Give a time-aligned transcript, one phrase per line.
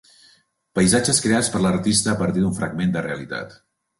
[0.79, 3.57] Paisatges creats per l’artista a partir d’un fragment de realitat.